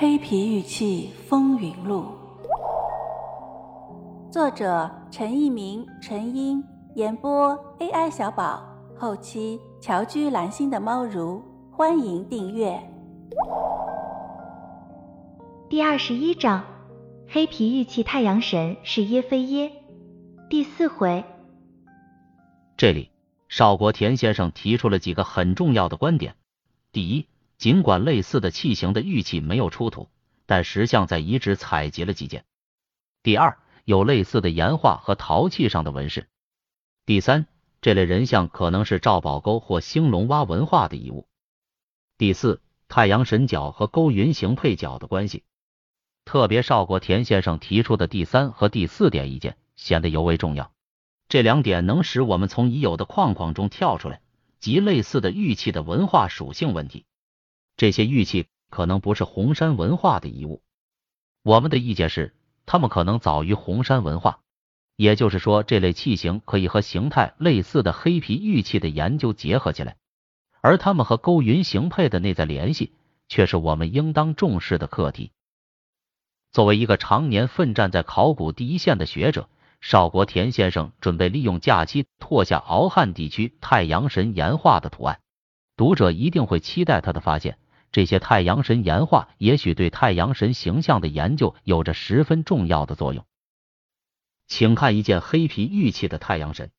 [0.00, 2.04] 黑皮玉器风云录》，
[4.32, 6.62] 作者陈一鸣、陈英，
[6.94, 8.62] 演播 AI 小宝，
[8.96, 11.42] 后期乔居蓝心的猫如，
[11.72, 12.80] 欢迎订阅。
[15.68, 16.64] 第二十一章，
[17.26, 19.72] 黑皮玉器太阳神是耶非耶。
[20.48, 21.24] 第四回，
[22.76, 23.10] 这里
[23.48, 26.36] 少国田先生提出了几个很重要的观点。
[26.92, 27.26] 第一。
[27.58, 30.08] 尽管类似的器型的玉器没有出土，
[30.46, 32.44] 但石像在遗址采集了几件。
[33.24, 36.28] 第二，有类似的岩画和陶器上的纹饰。
[37.04, 37.46] 第三，
[37.80, 41.26] 这类人像可能是赵宝沟或兴隆洼文化的遗物。
[42.16, 45.42] 第四，太阳神角和勾云形配角的关系。
[46.24, 50.70] 特别邵国田先生提出的第三和第四点意见显得尤为重要。
[51.28, 54.20] 这两点能使我们从已有的框框中跳出来，
[54.60, 57.04] 即类似的玉器的文化属性问题。
[57.78, 60.62] 这些玉器可能不是红山文化的遗物，
[61.44, 62.34] 我们的意见是，
[62.66, 64.40] 它们可能早于红山文化。
[64.96, 69.96] 也就是说，这类器型可以和形态类似的黑皮玉器的研究结合起来，
[70.60, 72.92] 而它们和勾云形配的内在联系，
[73.28, 75.30] 却是我们应当重视的课题。
[76.50, 79.48] 作为一个常年奋战在考古第一线的学者，
[79.80, 85.20] 邵国田先生准备利用假期拓下敖汉地区太阳神岩画的图案，
[85.76, 87.56] 读者一定会期待他的发现。
[87.90, 93.24] 这些太阳神岩画也许对太阳神形象的研究有着十分重要的作用。
[94.46, 96.70] 请看一件黑皮玉器的太阳神，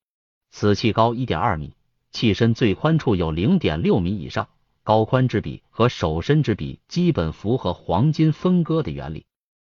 [0.52, 1.74] 此器高一点二米，
[2.12, 4.50] 器身最宽处有零点六米以上，
[4.84, 9.26] 高宽之比和手身之比基本符合黄金分割的原理，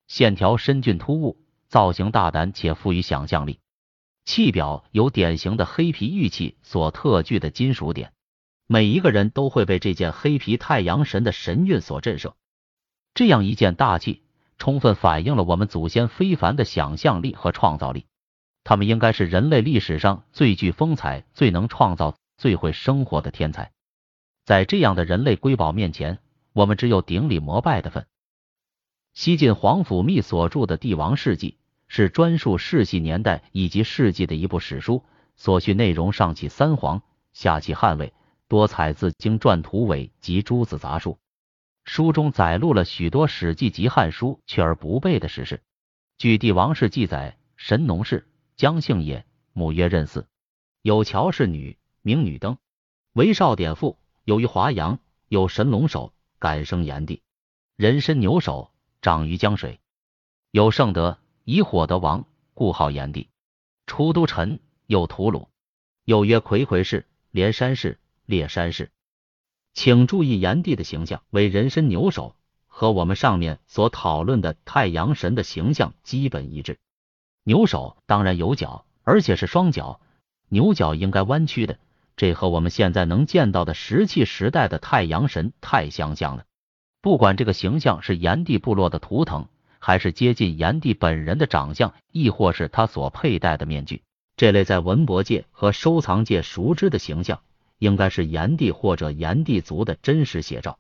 [0.07, 1.37] 线条深峻突兀，
[1.69, 3.59] 造型大胆且富于想象力。
[4.25, 8.11] 器表有典型的黑皮玉器所特具的金属点。
[8.67, 12.33] 每一个人都会被这件黑皮太阳神的神韵所震慑。
[13.13, 14.23] 这样一件大器，
[14.57, 18.05] 充分反映了我们祖先非凡的想象力和创造力。
[18.63, 23.71] 他们应该是人类历史上最具风采、最能创造、最会生活的天才。
[24.43, 26.17] 在这样的人类瑰宝面前，
[26.51, 28.07] 我们只有顶礼膜拜的份。
[29.13, 31.51] 西晋皇甫谧所著的《帝王世纪》
[31.87, 35.03] 是专述世系年代以及世纪的一部史书，
[35.35, 37.03] 所叙内容上起三皇，
[37.33, 38.13] 下起汉魏。
[38.55, 41.19] 多采自经传图伪及诸子杂书，
[41.83, 45.61] 书中载录了许多史记及汉书去而不备的史事。
[46.17, 50.25] 据帝王氏记载，神农氏姜姓也，母曰任氏，
[50.81, 52.57] 有乔氏女，名女登，
[53.11, 53.99] 为少典妇。
[54.23, 57.23] 由于华阳有神龙首，感生炎帝。
[57.75, 59.81] 人身牛首，长于江水。
[60.51, 63.27] 有圣德，以火得王，故号炎帝。
[63.85, 65.49] 出都臣，有屠鲁，
[66.05, 67.99] 又曰魁魁氏，连山氏。
[68.25, 68.91] 列山氏，
[69.73, 76.79] 请注意炎帝的形象为人身牛首，和我们上面所讨论的太阳神的形象基本一致。
[77.43, 80.01] 牛首当然有角，而且是双角，
[80.49, 81.77] 牛角应该弯曲的，
[82.17, 86.45] 这和我们现在能见到的石器时代的太阳神太相像了。
[87.01, 89.47] 不管这个形象是炎帝部落的图腾，
[89.77, 94.01] 还是接近炎帝本人的长相，亦或是他所佩戴的面具，
[94.35, 97.41] 这类在文博界和收藏界熟知的形象。
[97.77, 100.79] 应该是炎帝或者炎帝族的真实写照。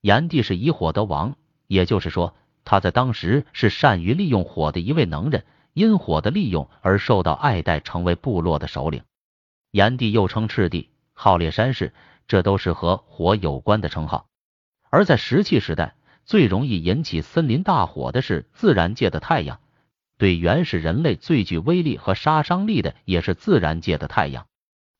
[0.00, 1.36] 炎帝是以火得王，
[1.66, 9.02] 也就是说，他在当时是善于利用火的一位能人，因火的利用而受到爱戴，成为部落的首领。
[9.70, 11.92] 炎帝又称赤帝，号烈山氏，
[12.26, 14.28] 这都是和火有关的称号。
[14.90, 19.60] 而在石器时代，最容易引起森林大火的是自然界的太阳，
[20.16, 24.46] 对原始人类最具威力和杀伤力的也是自然界的太阳。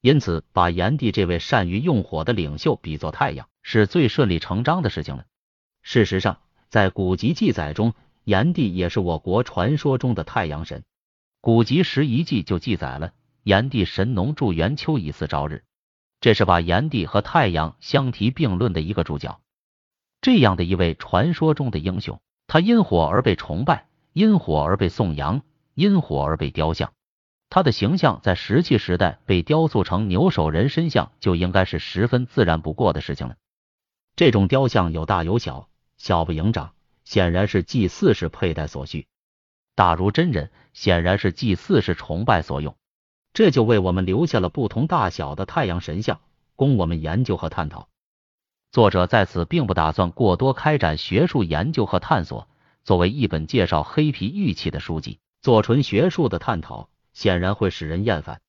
[0.01, 5.25] 因此，把炎帝这位善于用火的领袖比作太阳，是最顺理成章的事情了。
[5.83, 6.39] 事实上，
[6.69, 10.85] 在古籍记载中，炎帝也是我国传说中的太阳神。
[11.41, 15.65] 古籍《十遗记》就记载了炎帝神农助元秋以祀朝日，
[16.21, 19.41] 这是把炎帝和太阳相提并论的一个注脚。
[20.21, 25.43] 这样的一位传说中的英雄，他因火而被崇拜，因火而被颂扬，
[25.75, 26.93] 因火而被雕像。
[27.51, 33.37] 他的形象在石器时代被雕塑成牛首人身像，就应该是十分自然不过的事情了。
[34.17, 36.73] 这种雕像有大有小，小不盈长，
[37.05, 39.07] 显然是祭祀时佩戴所需；
[39.75, 42.77] 大如真人，显然是祭祀时崇拜所用。
[43.33, 46.21] 这就为我们留下了不同大小的太阳神像，
[46.57, 47.89] 供我们研究和探讨。
[48.73, 52.47] 作者在此并不打算过多开展学术研究和探索。
[52.85, 56.89] 作为一本介绍黑皮玉器的书籍，做纯学术的探讨。
[57.19, 58.41] 显然会使人厌烦。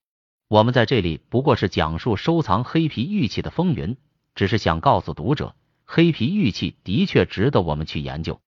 [0.48, 3.98] 我们在这里不过是讲述收藏黑皮玉器的风云，
[4.36, 5.56] 只是想告诉读者，
[5.86, 8.40] 黑皮玉器的确值得我们去研究，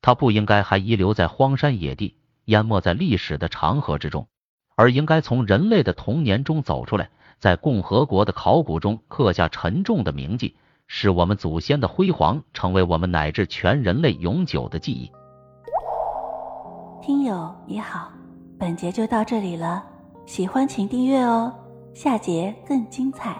[0.00, 4.28] 它不应该还遗留在荒山野地，淹没在历史的长河之中，
[4.76, 7.10] 而应该从人类的童年中走出来，
[7.40, 10.54] 在共和国的考古中刻下沉重的铭记，
[10.86, 15.10] 使我们祖先的辉煌成为我们乃至全人类永久的记忆。
[17.02, 18.12] 听友你好，
[18.58, 19.84] 本节就到这里了，
[20.26, 21.52] 喜欢请订阅哦，
[21.92, 23.36] 下节更精彩。